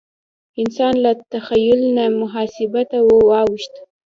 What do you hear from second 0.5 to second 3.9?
انسان له تخیل نه محاسبه ته واوښت.